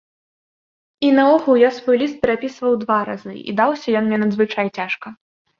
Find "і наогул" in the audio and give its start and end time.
1.07-1.55